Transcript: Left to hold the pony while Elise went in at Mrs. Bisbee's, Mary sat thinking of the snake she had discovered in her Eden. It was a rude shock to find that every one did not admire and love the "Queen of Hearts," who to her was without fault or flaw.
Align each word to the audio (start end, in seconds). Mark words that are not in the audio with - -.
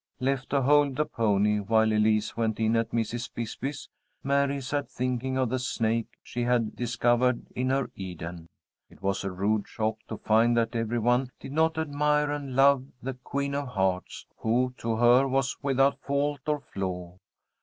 Left 0.19 0.49
to 0.49 0.63
hold 0.63 0.95
the 0.95 1.05
pony 1.05 1.59
while 1.59 1.93
Elise 1.93 2.35
went 2.35 2.59
in 2.59 2.75
at 2.75 2.89
Mrs. 2.89 3.31
Bisbee's, 3.31 3.87
Mary 4.23 4.59
sat 4.59 4.89
thinking 4.89 5.37
of 5.37 5.49
the 5.49 5.59
snake 5.59 6.17
she 6.23 6.41
had 6.41 6.75
discovered 6.75 7.45
in 7.55 7.69
her 7.69 7.91
Eden. 7.95 8.47
It 8.89 9.03
was 9.03 9.23
a 9.23 9.29
rude 9.31 9.67
shock 9.67 9.97
to 10.07 10.17
find 10.17 10.57
that 10.57 10.75
every 10.75 10.97
one 10.97 11.29
did 11.39 11.51
not 11.51 11.77
admire 11.77 12.31
and 12.31 12.55
love 12.55 12.83
the 13.03 13.13
"Queen 13.13 13.53
of 13.53 13.67
Hearts," 13.67 14.25
who 14.37 14.73
to 14.79 14.95
her 14.95 15.27
was 15.27 15.55
without 15.61 15.99
fault 16.01 16.39
or 16.47 16.61
flaw. 16.61 17.19